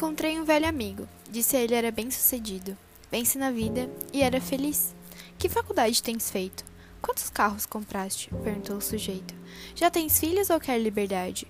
Encontrei 0.00 0.40
um 0.40 0.46
velho 0.46 0.66
amigo. 0.66 1.06
Disse 1.30 1.58
ele 1.58 1.74
era 1.74 1.90
bem 1.90 2.10
sucedido. 2.10 2.74
Vence 3.12 3.36
na 3.36 3.50
vida 3.50 3.86
e 4.14 4.22
era 4.22 4.40
feliz. 4.40 4.94
Que 5.38 5.46
faculdade 5.46 6.02
tens 6.02 6.30
feito? 6.30 6.64
Quantos 7.02 7.28
carros 7.28 7.66
compraste? 7.66 8.30
perguntou 8.42 8.78
o 8.78 8.80
sujeito. 8.80 9.34
Já 9.74 9.90
tens 9.90 10.18
filhos 10.18 10.48
ou 10.48 10.58
quer 10.58 10.78
liberdade? 10.78 11.46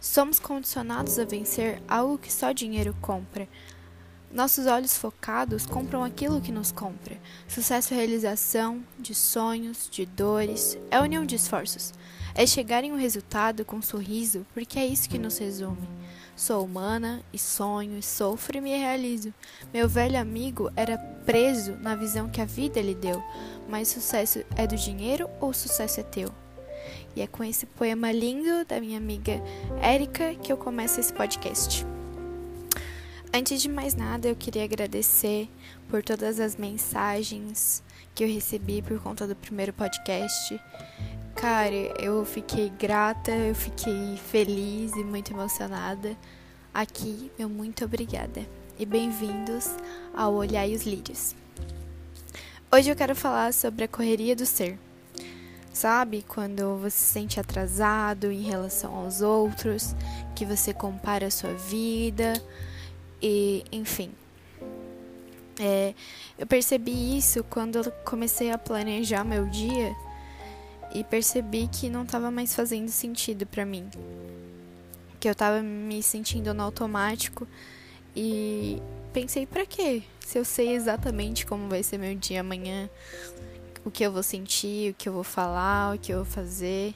Somos 0.00 0.38
condicionados 0.38 1.18
a 1.18 1.24
vencer 1.24 1.82
algo 1.88 2.18
que 2.18 2.32
só 2.32 2.52
dinheiro 2.52 2.96
compra. 3.00 3.48
Nossos 4.30 4.66
olhos 4.66 4.96
focados 4.96 5.66
compram 5.66 6.04
aquilo 6.04 6.40
que 6.40 6.52
nos 6.52 6.70
compra. 6.70 7.18
Sucesso 7.48 7.94
é 7.94 7.96
realização 7.96 8.80
de 8.96 9.12
sonhos, 9.12 9.88
de 9.90 10.06
dores, 10.06 10.78
é 10.88 11.00
união 11.00 11.26
de 11.26 11.34
esforços. 11.34 11.92
É 12.32 12.46
chegar 12.46 12.84
em 12.84 12.92
um 12.92 12.96
resultado 12.96 13.64
com 13.64 13.78
um 13.78 13.82
sorriso, 13.82 14.46
porque 14.54 14.78
é 14.78 14.86
isso 14.86 15.08
que 15.08 15.18
nos 15.18 15.36
resume. 15.38 15.88
Sou 16.38 16.64
humana 16.64 17.20
e 17.32 17.38
sonho 17.38 17.98
e 17.98 18.02
sofro 18.02 18.58
e 18.58 18.60
me 18.60 18.70
realizo. 18.70 19.34
Meu 19.74 19.88
velho 19.88 20.16
amigo 20.16 20.70
era 20.76 20.96
preso 21.26 21.72
na 21.80 21.96
visão 21.96 22.28
que 22.28 22.40
a 22.40 22.44
vida 22.44 22.80
lhe 22.80 22.94
deu. 22.94 23.20
Mas 23.68 23.88
sucesso 23.88 24.44
é 24.54 24.64
do 24.64 24.76
dinheiro 24.76 25.28
ou 25.40 25.52
sucesso 25.52 25.98
é 25.98 26.04
teu? 26.04 26.32
E 27.16 27.22
é 27.22 27.26
com 27.26 27.42
esse 27.42 27.66
poema 27.66 28.12
lindo 28.12 28.64
da 28.66 28.80
minha 28.80 28.98
amiga 28.98 29.42
Érica 29.82 30.36
que 30.36 30.52
eu 30.52 30.56
começo 30.56 31.00
esse 31.00 31.12
podcast. 31.12 31.84
Antes 33.34 33.60
de 33.60 33.68
mais 33.68 33.96
nada, 33.96 34.28
eu 34.28 34.36
queria 34.36 34.62
agradecer 34.62 35.50
por 35.88 36.04
todas 36.04 36.38
as 36.38 36.54
mensagens 36.54 37.82
que 38.14 38.22
eu 38.22 38.28
recebi 38.28 38.80
por 38.80 39.00
conta 39.00 39.26
do 39.26 39.34
primeiro 39.34 39.72
podcast. 39.72 40.60
Cara, 41.40 41.72
eu 42.02 42.24
fiquei 42.24 42.68
grata, 42.68 43.30
eu 43.30 43.54
fiquei 43.54 44.16
feliz 44.16 44.90
e 44.96 45.04
muito 45.04 45.32
emocionada. 45.32 46.16
Aqui, 46.74 47.30
meu 47.38 47.48
muito 47.48 47.84
obrigada. 47.84 48.44
E 48.76 48.84
bem-vindos 48.84 49.70
ao 50.12 50.34
Olhar 50.34 50.66
e 50.66 50.74
os 50.74 50.82
Lírios. 50.82 51.36
Hoje 52.72 52.90
eu 52.90 52.96
quero 52.96 53.14
falar 53.14 53.54
sobre 53.54 53.84
a 53.84 53.88
correria 53.88 54.34
do 54.34 54.44
ser. 54.44 54.80
Sabe 55.72 56.24
quando 56.26 56.76
você 56.78 56.98
se 56.98 57.04
sente 57.04 57.38
atrasado 57.38 58.32
em 58.32 58.42
relação 58.42 58.96
aos 58.96 59.22
outros, 59.22 59.94
que 60.34 60.44
você 60.44 60.74
compara 60.74 61.28
a 61.28 61.30
sua 61.30 61.54
vida 61.54 62.32
e, 63.22 63.62
enfim. 63.70 64.10
É, 65.60 65.94
eu 66.36 66.48
percebi 66.48 67.16
isso 67.16 67.44
quando 67.44 67.76
eu 67.76 67.92
comecei 68.04 68.50
a 68.50 68.58
planejar 68.58 69.22
meu 69.22 69.46
dia 69.46 69.94
e 70.94 71.04
percebi 71.04 71.68
que 71.68 71.88
não 71.88 72.02
estava 72.02 72.30
mais 72.30 72.54
fazendo 72.54 72.88
sentido 72.88 73.46
para 73.46 73.64
mim. 73.64 73.88
Que 75.20 75.28
eu 75.28 75.32
estava 75.32 75.62
me 75.62 76.02
sentindo 76.02 76.54
no 76.54 76.62
automático 76.62 77.46
e 78.14 78.80
pensei 79.12 79.46
para 79.46 79.66
quê? 79.66 80.02
Se 80.20 80.38
eu 80.38 80.44
sei 80.44 80.74
exatamente 80.74 81.46
como 81.46 81.68
vai 81.68 81.82
ser 81.82 81.98
meu 81.98 82.14
dia 82.14 82.40
amanhã, 82.40 82.88
o 83.84 83.90
que 83.90 84.04
eu 84.04 84.12
vou 84.12 84.22
sentir, 84.22 84.92
o 84.92 84.94
que 84.94 85.08
eu 85.08 85.12
vou 85.12 85.24
falar, 85.24 85.94
o 85.94 85.98
que 85.98 86.12
eu 86.12 86.18
vou 86.18 86.32
fazer. 86.32 86.94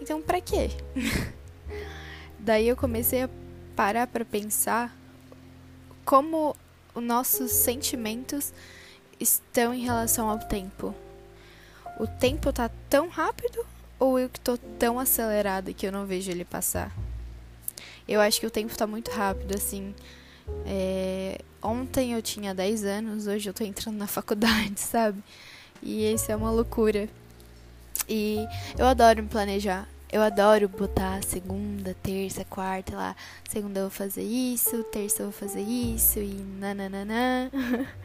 Então, 0.00 0.22
para 0.22 0.40
quê? 0.40 0.70
Daí 2.38 2.68
eu 2.68 2.76
comecei 2.76 3.22
a 3.22 3.30
parar 3.76 4.06
para 4.06 4.24
pensar 4.24 4.96
como 6.04 6.56
os 6.94 7.02
nossos 7.02 7.50
sentimentos 7.52 8.52
estão 9.18 9.74
em 9.74 9.82
relação 9.82 10.28
ao 10.28 10.38
tempo 10.38 10.94
o 12.00 12.06
tempo 12.06 12.50
tá 12.50 12.70
tão 12.88 13.08
rápido 13.08 13.62
ou 13.98 14.18
eu 14.18 14.30
que 14.30 14.40
tô 14.40 14.56
tão 14.56 14.98
acelerada 14.98 15.70
que 15.74 15.86
eu 15.86 15.92
não 15.92 16.06
vejo 16.06 16.30
ele 16.30 16.46
passar? 16.46 16.90
Eu 18.08 18.22
acho 18.22 18.40
que 18.40 18.46
o 18.46 18.50
tempo 18.50 18.74
tá 18.74 18.86
muito 18.86 19.10
rápido, 19.10 19.54
assim. 19.54 19.94
É... 20.66 21.38
Ontem 21.62 22.14
eu 22.14 22.22
tinha 22.22 22.54
10 22.54 22.84
anos, 22.84 23.26
hoje 23.26 23.50
eu 23.50 23.52
tô 23.52 23.62
entrando 23.62 23.98
na 23.98 24.06
faculdade, 24.08 24.80
sabe? 24.80 25.22
E 25.82 26.10
isso 26.10 26.32
é 26.32 26.36
uma 26.36 26.50
loucura. 26.50 27.06
E 28.08 28.46
eu 28.78 28.86
adoro 28.86 29.22
me 29.22 29.28
planejar. 29.28 29.86
Eu 30.10 30.22
adoro 30.22 30.68
botar 30.68 31.22
segunda, 31.22 31.94
terça, 32.02 32.46
quarta 32.46 32.96
lá. 32.96 33.16
Segunda 33.48 33.80
eu 33.80 33.84
vou 33.84 33.90
fazer 33.90 34.22
isso, 34.22 34.82
terça 34.84 35.22
eu 35.22 35.30
vou 35.30 35.38
fazer 35.38 35.60
isso 35.60 36.18
e 36.18 36.32
nananana. 36.58 37.50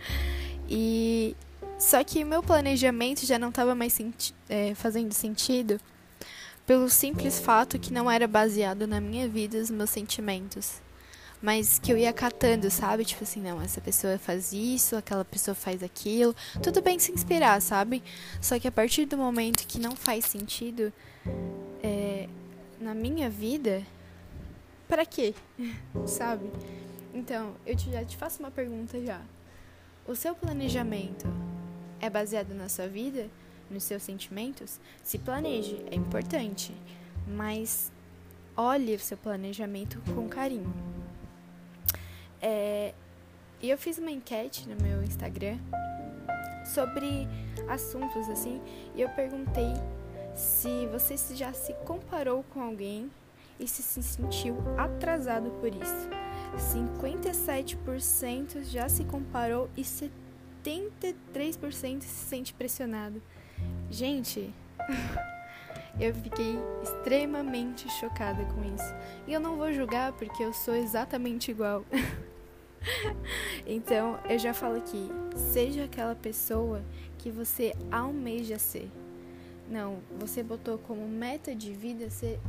e 0.69 1.35
só 1.77 2.03
que 2.03 2.23
meu 2.23 2.41
planejamento 2.41 3.25
já 3.25 3.37
não 3.37 3.49
estava 3.49 3.75
mais 3.75 3.93
senti 3.93 4.33
é, 4.47 4.73
fazendo 4.75 5.13
sentido 5.13 5.79
pelo 6.65 6.89
simples 6.89 7.39
fato 7.39 7.77
que 7.77 7.93
não 7.93 8.09
era 8.09 8.27
baseado 8.27 8.87
na 8.87 8.99
minha 8.99 9.27
vida 9.27 9.57
os 9.57 9.69
meus 9.69 9.89
sentimentos. 9.89 10.81
Mas 11.41 11.77
que 11.77 11.91
eu 11.91 11.97
ia 11.97 12.11
catando, 12.11 12.71
sabe? 12.71 13.05
Tipo 13.05 13.23
assim, 13.23 13.41
não, 13.41 13.61
essa 13.61 13.79
pessoa 13.79 14.17
faz 14.17 14.51
isso, 14.51 14.95
aquela 14.95 15.23
pessoa 15.23 15.53
faz 15.53 15.83
aquilo. 15.83 16.35
Tudo 16.63 16.81
bem 16.81 16.97
se 16.97 17.11
inspirar, 17.11 17.61
sabe? 17.61 18.01
Só 18.41 18.57
que 18.57 18.67
a 18.67 18.71
partir 18.71 19.05
do 19.05 19.17
momento 19.17 19.67
que 19.67 19.79
não 19.79 19.95
faz 19.95 20.25
sentido 20.25 20.91
é, 21.83 22.27
na 22.79 22.95
minha 22.95 23.29
vida, 23.29 23.83
para 24.87 25.05
quê? 25.05 25.35
sabe? 26.07 26.49
Então, 27.13 27.53
eu 27.65 27.75
te, 27.75 27.91
já 27.91 28.03
te 28.03 28.17
faço 28.17 28.39
uma 28.39 28.49
pergunta 28.49 28.99
já. 29.05 29.21
O 30.07 30.15
seu 30.15 30.33
planejamento 30.33 31.27
é 32.05 32.09
baseado 32.09 32.53
na 32.53 32.69
sua 32.69 32.87
vida, 32.87 33.27
nos 33.69 33.83
seus 33.83 34.03
sentimentos, 34.03 34.79
se 35.03 35.17
planeje, 35.17 35.83
é 35.91 35.95
importante. 35.95 36.73
Mas 37.27 37.91
olhe 38.55 38.95
o 38.95 38.99
seu 38.99 39.17
planejamento 39.17 40.01
com 40.13 40.29
carinho. 40.29 40.71
É, 42.41 42.93
eu 43.61 43.77
fiz 43.77 43.97
uma 43.97 44.11
enquete 44.11 44.69
no 44.69 44.81
meu 44.81 45.03
Instagram 45.03 45.57
sobre 46.65 47.27
assuntos 47.67 48.29
assim, 48.29 48.61
e 48.95 49.01
eu 49.01 49.09
perguntei 49.09 49.73
se 50.35 50.87
você 50.87 51.15
já 51.35 51.53
se 51.53 51.73
comparou 51.85 52.43
com 52.51 52.61
alguém 52.61 53.09
e 53.59 53.67
se 53.67 53.81
se 53.81 54.03
sentiu 54.03 54.57
atrasado 54.77 55.49
por 55.59 55.69
isso. 55.69 56.09
57% 56.57 58.63
já 58.63 58.87
se 58.87 59.03
comparou 59.05 59.69
e 59.75 59.83
83% 60.65 62.01
se 62.01 62.07
sente 62.07 62.53
pressionado. 62.53 63.21
Gente, 63.89 64.51
eu 65.99 66.13
fiquei 66.13 66.57
extremamente 66.81 67.89
chocada 67.89 68.43
com 68.45 68.63
isso. 68.73 68.93
E 69.27 69.33
eu 69.33 69.39
não 69.39 69.57
vou 69.57 69.71
julgar 69.71 70.11
porque 70.13 70.43
eu 70.43 70.53
sou 70.53 70.75
exatamente 70.75 71.51
igual. 71.51 71.85
então, 73.65 74.19
eu 74.27 74.39
já 74.39 74.53
falo 74.53 74.77
aqui, 74.77 75.09
seja 75.35 75.85
aquela 75.85 76.15
pessoa 76.15 76.81
que 77.17 77.29
você 77.29 77.73
almeja 77.91 78.57
ser. 78.57 78.89
Não, 79.69 79.99
você 80.19 80.43
botou 80.43 80.77
como 80.77 81.07
meta 81.07 81.55
de 81.55 81.73
vida 81.73 82.09
ser 82.09 82.39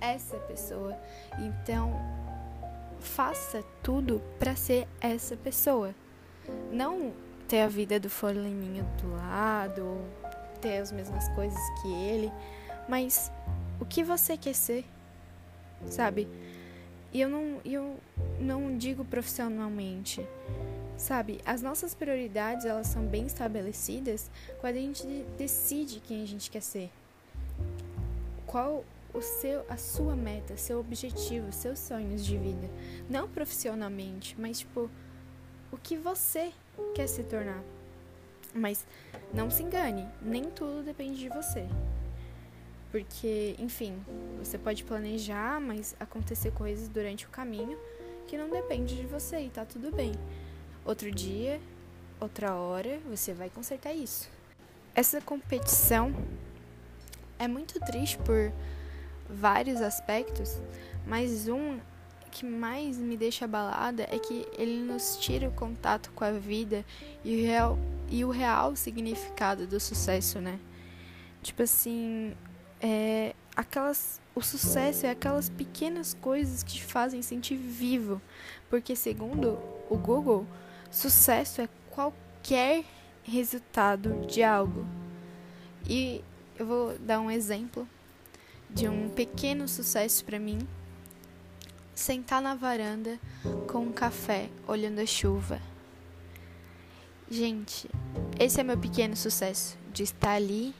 essa 0.00 0.36
pessoa. 0.38 0.96
Então, 1.38 1.92
faça 2.98 3.62
tudo 3.82 4.22
para 4.38 4.56
ser 4.56 4.86
essa 5.00 5.36
pessoa. 5.36 5.94
Não 6.72 7.12
ter 7.48 7.60
a 7.60 7.68
vida 7.68 7.98
do 8.00 8.10
fulaninho 8.10 8.84
do 9.00 9.12
lado, 9.16 9.98
ter 10.60 10.78
as 10.78 10.90
mesmas 10.90 11.28
coisas 11.30 11.60
que 11.80 11.92
ele, 11.92 12.32
mas 12.88 13.30
o 13.80 13.84
que 13.84 14.02
você 14.02 14.36
quer 14.36 14.54
ser, 14.54 14.84
sabe? 15.86 16.28
E 17.12 17.20
eu 17.20 17.28
não, 17.28 17.60
eu 17.64 17.96
não 18.40 18.76
digo 18.76 19.04
profissionalmente, 19.04 20.26
sabe? 20.96 21.40
As 21.44 21.62
nossas 21.62 21.94
prioridades 21.94 22.66
elas 22.66 22.88
são 22.88 23.06
bem 23.06 23.26
estabelecidas 23.26 24.30
quando 24.60 24.76
a 24.76 24.80
gente 24.80 25.06
decide 25.38 26.00
quem 26.00 26.22
a 26.22 26.26
gente 26.26 26.50
quer 26.50 26.62
ser. 26.62 26.90
Qual 28.46 28.84
o 29.14 29.22
seu, 29.22 29.64
a 29.68 29.76
sua 29.76 30.14
meta, 30.14 30.56
seu 30.56 30.78
objetivo, 30.78 31.52
seus 31.52 31.78
sonhos 31.78 32.24
de 32.24 32.36
vida, 32.36 32.68
não 33.08 33.28
profissionalmente, 33.28 34.36
mas 34.38 34.58
tipo 34.58 34.90
o 35.72 35.78
que 35.78 35.96
você 35.96 36.52
quer 36.94 37.06
se 37.06 37.22
tornar. 37.22 37.62
Mas 38.54 38.86
não 39.32 39.50
se 39.50 39.62
engane, 39.62 40.06
nem 40.22 40.44
tudo 40.44 40.82
depende 40.82 41.18
de 41.18 41.28
você. 41.28 41.66
Porque, 42.90 43.54
enfim, 43.58 43.98
você 44.38 44.56
pode 44.56 44.84
planejar, 44.84 45.60
mas 45.60 45.94
acontecer 46.00 46.52
coisas 46.52 46.88
durante 46.88 47.26
o 47.26 47.28
caminho 47.28 47.78
que 48.26 48.38
não 48.38 48.48
depende 48.48 48.96
de 48.96 49.06
você 49.06 49.40
e 49.40 49.50
tá 49.50 49.64
tudo 49.64 49.94
bem. 49.94 50.12
Outro 50.84 51.10
dia, 51.10 51.60
outra 52.20 52.54
hora, 52.54 52.98
você 53.08 53.32
vai 53.32 53.50
consertar 53.50 53.92
isso. 53.92 54.30
Essa 54.94 55.20
competição 55.20 56.14
é 57.38 57.46
muito 57.46 57.78
triste 57.80 58.18
por 58.18 58.52
vários 59.28 59.82
aspectos, 59.82 60.58
mas 61.06 61.48
um 61.48 61.78
que 62.36 62.44
mais 62.44 62.98
me 62.98 63.16
deixa 63.16 63.46
abalada 63.46 64.06
é 64.10 64.18
que 64.18 64.46
ele 64.58 64.82
nos 64.82 65.16
tira 65.16 65.48
o 65.48 65.52
contato 65.52 66.10
com 66.14 66.22
a 66.22 66.32
vida 66.32 66.84
e 67.24 67.34
o 67.34 67.46
real, 67.46 67.78
e 68.10 68.24
o 68.26 68.30
real 68.30 68.76
significado 68.76 69.66
do 69.66 69.80
sucesso, 69.80 70.38
né? 70.38 70.60
Tipo 71.42 71.62
assim, 71.62 72.34
é, 72.78 73.34
aquelas 73.56 74.20
o 74.34 74.42
sucesso 74.42 75.06
é 75.06 75.10
aquelas 75.10 75.48
pequenas 75.48 76.12
coisas 76.12 76.62
que 76.62 76.74
te 76.74 76.84
fazem 76.84 77.22
sentir 77.22 77.56
vivo, 77.56 78.20
porque 78.68 78.94
segundo 78.94 79.58
o 79.88 79.96
Google, 79.96 80.46
sucesso 80.90 81.62
é 81.62 81.68
qualquer 81.90 82.84
resultado 83.24 84.26
de 84.26 84.42
algo. 84.42 84.86
E 85.88 86.22
eu 86.58 86.66
vou 86.66 86.98
dar 86.98 87.18
um 87.18 87.30
exemplo 87.30 87.88
de 88.68 88.86
um 88.86 89.08
pequeno 89.08 89.66
sucesso 89.66 90.22
para 90.22 90.38
mim. 90.38 90.58
Sentar 91.96 92.42
na 92.42 92.54
varanda 92.54 93.18
com 93.66 93.78
um 93.78 93.90
café, 93.90 94.50
olhando 94.68 94.98
a 94.98 95.06
chuva. 95.06 95.58
Gente, 97.28 97.88
esse 98.38 98.60
é 98.60 98.62
meu 98.62 98.76
pequeno 98.76 99.16
sucesso 99.16 99.78
de 99.94 100.02
estar 100.02 100.32
ali 100.32 100.74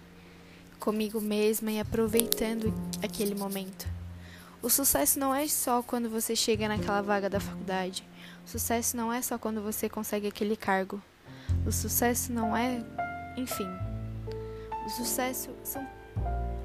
comigo 0.79 1.19
mesma 1.19 1.73
e 1.73 1.81
aproveitando 1.81 2.71
aquele 3.03 3.35
momento. 3.35 3.89
O 4.61 4.69
sucesso 4.69 5.19
não 5.19 5.35
é 5.35 5.49
só 5.49 5.83
quando 5.83 6.11
você 6.11 6.37
chega 6.37 6.69
naquela 6.69 7.01
vaga 7.01 7.31
da 7.31 7.41
faculdade. 7.41 8.07
O 8.45 8.49
sucesso 8.51 8.95
não 8.95 9.11
é 9.11 9.23
só 9.23 9.39
quando 9.39 9.63
você 9.63 9.89
consegue 9.89 10.27
aquele 10.27 10.55
cargo. 10.55 11.03
O 11.67 11.73
sucesso 11.73 12.31
não 12.31 12.55
é, 12.55 12.85
enfim. 13.39 13.69
O 14.85 14.91
sucesso 14.91 15.49
são 15.65 15.89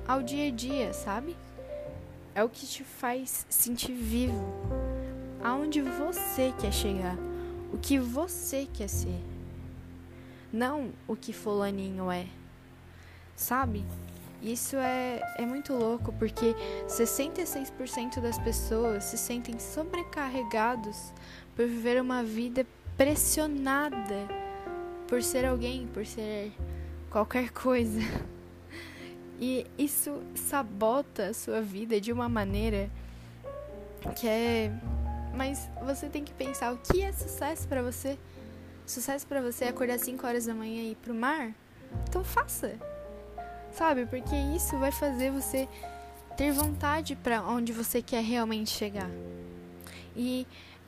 ao 0.06 0.21
dia 0.21 0.50
a 0.50 0.51
dia, 0.51 0.92
sabe? 0.92 1.38
É 2.33 2.44
o 2.44 2.50
que 2.50 2.66
te 2.66 2.83
faz 2.83 3.45
sentir 3.50 3.94
vivo. 3.94 4.45
Aonde 5.44 5.81
você 5.81 6.54
quer 6.60 6.72
chegar, 6.72 7.18
o 7.74 7.78
que 7.78 7.98
você 7.98 8.68
quer 8.74 8.88
ser. 8.88 9.22
Não 10.51 10.92
o 11.07 11.16
que 11.16 11.33
fulaninho 11.33 12.12
é 12.12 12.28
sabe? 13.42 13.83
Isso 14.42 14.75
é, 14.75 15.22
é 15.38 15.45
muito 15.45 15.74
louco 15.74 16.13
porque 16.13 16.56
66% 16.88 18.19
das 18.19 18.39
pessoas 18.39 19.04
se 19.04 19.18
sentem 19.18 19.60
sobrecarregados 19.60 21.13
por 21.56 21.66
viver 21.66 22.01
uma 22.01 22.24
vida 22.24 22.66
pressionada 22.98 24.27
por 25.07 25.22
ser 25.22 25.45
alguém, 25.45 25.88
por 25.88 26.06
ser 26.06 26.51
qualquer 27.10 27.51
coisa. 27.51 28.00
E 29.41 29.65
isso 29.77 30.21
sabota 30.35 31.27
a 31.27 31.33
sua 31.33 31.61
vida 31.61 31.99
de 31.99 32.13
uma 32.13 32.29
maneira 32.29 32.89
que 34.15 34.27
é. 34.27 34.71
Mas 35.35 35.69
você 35.83 36.07
tem 36.07 36.23
que 36.23 36.33
pensar 36.33 36.71
o 36.73 36.77
que 36.77 37.01
é 37.01 37.11
sucesso 37.11 37.67
para 37.67 37.81
você. 37.81 38.17
Sucesso 38.85 39.25
para 39.25 39.41
você 39.41 39.65
é 39.65 39.69
acordar 39.69 39.97
5 39.97 40.25
horas 40.25 40.45
da 40.45 40.53
manhã 40.53 40.83
e 40.83 40.91
ir 40.91 40.95
pro 40.95 41.13
mar? 41.13 41.51
Então 42.07 42.23
faça 42.23 42.77
sabe? 43.71 44.05
Porque 44.05 44.35
isso 44.35 44.77
vai 44.77 44.91
fazer 44.91 45.31
você 45.31 45.67
ter 46.38 46.51
vontade 46.51 47.15
para 47.15 47.41
onde 47.41 47.71
você 47.71 48.01
quer 48.01 48.23
realmente 48.23 48.69
chegar. 48.69 49.09
E 50.15 50.45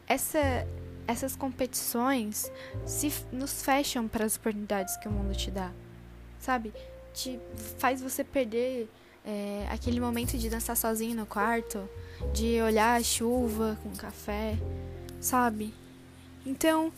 essa, 0.08 0.68
essas 1.08 1.36
competições 1.36 2.52
se 2.86 3.12
nos 3.32 3.64
fecham 3.64 4.08
para 4.08 4.26
as 4.26 4.36
oportunidades 4.36 4.98
que 4.98 5.08
o 5.08 5.12
mundo 5.12 5.36
te 5.36 5.50
dá, 5.50 5.72
sabe? 6.40 6.74
Te 7.14 7.40
faz 7.78 8.02
você 8.02 8.24
perder 8.24 8.90
é, 9.26 9.68
aquele 9.70 10.00
momento 10.00 10.38
de 10.38 10.50
dançar 10.50 10.76
sozinho 10.76 11.16
no 11.16 11.26
quarto, 11.26 11.88
de 12.34 12.62
olhar 12.62 13.00
a 13.00 13.04
chuva 13.04 13.78
com 13.84 13.92
café, 13.92 14.58
sabe? 15.22 15.74
Então, 16.46 16.92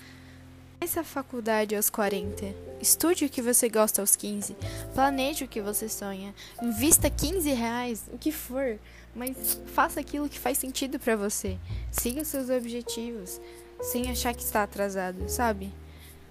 essa 0.79 1.03
faculdade 1.03 1.75
aos 1.75 1.89
40. 1.89 2.45
Estude 2.81 3.25
o 3.25 3.29
que 3.29 3.41
você 3.41 3.69
gosta 3.69 4.01
aos 4.01 4.15
15. 4.15 4.55
Planeje 4.93 5.45
o 5.45 5.47
que 5.47 5.61
você 5.61 5.87
sonha. 5.87 6.33
Invista 6.61 7.09
15 7.09 7.51
reais, 7.53 8.03
o 8.11 8.17
que 8.17 8.31
for. 8.31 8.77
Mas 9.15 9.59
faça 9.67 9.99
aquilo 9.99 10.29
que 10.29 10.37
faz 10.37 10.57
sentido 10.57 10.99
para 10.99 11.15
você. 11.15 11.57
Siga 11.91 12.25
seus 12.25 12.49
objetivos. 12.49 13.39
Sem 13.81 14.09
achar 14.09 14.33
que 14.33 14.43
está 14.43 14.63
atrasado, 14.63 15.29
sabe? 15.29 15.71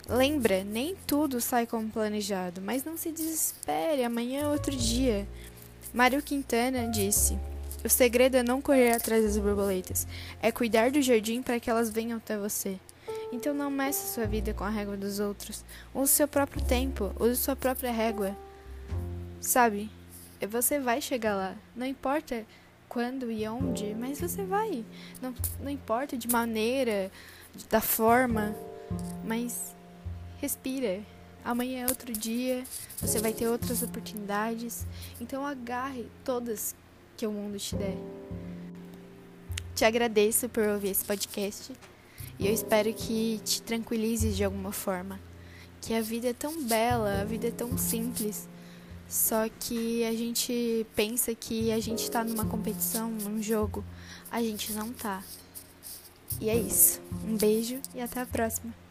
Lembra, 0.08 0.62
nem 0.62 0.94
tudo 1.06 1.40
sai 1.40 1.66
como 1.66 1.88
planejado. 1.90 2.60
Mas 2.60 2.84
não 2.84 2.96
se 2.96 3.10
desespere, 3.10 4.04
amanhã 4.04 4.42
é 4.42 4.48
outro 4.48 4.74
dia. 4.74 5.26
Mário 5.92 6.22
Quintana 6.22 6.88
disse. 6.88 7.38
O 7.84 7.88
segredo 7.88 8.36
é 8.36 8.42
não 8.42 8.62
correr 8.62 8.92
atrás 8.92 9.22
das 9.22 9.36
borboletas, 9.36 10.06
é 10.40 10.50
cuidar 10.50 10.90
do 10.90 11.02
jardim 11.02 11.42
para 11.42 11.60
que 11.60 11.68
elas 11.68 11.90
venham 11.90 12.16
até 12.16 12.34
você. 12.38 12.80
Então 13.30 13.52
não 13.52 13.70
meça 13.70 14.14
sua 14.14 14.26
vida 14.26 14.54
com 14.54 14.64
a 14.64 14.70
régua 14.70 14.96
dos 14.96 15.20
outros. 15.20 15.62
Use 15.94 16.12
seu 16.12 16.26
próprio 16.26 16.64
tempo, 16.64 17.12
use 17.20 17.36
sua 17.36 17.54
própria 17.54 17.92
régua. 17.92 18.34
Sabe? 19.38 19.90
Você 20.48 20.80
vai 20.80 21.02
chegar 21.02 21.34
lá. 21.34 21.54
Não 21.76 21.86
importa 21.86 22.46
quando 22.88 23.30
e 23.30 23.46
onde, 23.46 23.94
mas 23.94 24.18
você 24.18 24.44
vai. 24.44 24.82
Não, 25.20 25.34
não 25.60 25.68
importa 25.70 26.16
de 26.16 26.28
maneira, 26.28 27.10
da 27.68 27.82
forma, 27.82 28.56
mas 29.24 29.73
respira. 30.44 31.00
Amanhã 31.43 31.85
é 31.85 31.88
outro 31.88 32.12
dia, 32.12 32.64
você 33.00 33.19
vai 33.19 33.32
ter 33.32 33.49
outras 33.49 33.82
oportunidades. 33.82 34.87
Então 35.20 35.44
agarre 35.44 36.06
todas 36.23 36.75
que 37.17 37.26
o 37.26 37.32
mundo 37.32 37.58
te 37.58 37.75
der. 37.76 37.96
Te 39.75 39.85
agradeço 39.85 40.49
por 40.49 40.64
ouvir 40.69 40.91
esse 40.91 41.05
podcast. 41.05 41.73
E 42.38 42.46
eu 42.46 42.52
espero 42.52 42.93
que 42.93 43.41
te 43.44 43.62
tranquilize 43.62 44.32
de 44.32 44.44
alguma 44.44 44.70
forma. 44.70 45.19
Que 45.81 45.94
a 45.94 46.02
vida 46.02 46.29
é 46.29 46.32
tão 46.35 46.62
bela, 46.64 47.23
a 47.23 47.25
vida 47.25 47.49
é 47.49 47.50
tão 47.50 47.76
simples. 47.79 48.49
Só 49.08 49.49
que 49.49 50.05
a 50.05 50.12
gente 50.12 50.87
pensa 50.94 51.35
que 51.35 51.73
a 51.73 51.81
gente 51.81 52.11
tá 52.11 52.23
numa 52.23 52.44
competição, 52.44 53.11
num 53.11 53.43
jogo. 53.43 53.85
A 54.31 54.43
gente 54.43 54.73
não 54.73 54.93
tá. 54.93 55.23
E 56.41 56.49
é 56.49 56.56
isso. 56.56 57.00
Um 57.26 57.37
beijo 57.37 57.81
e 57.94 58.00
até 58.00 58.20
a 58.20 58.26
próxima. 58.26 58.83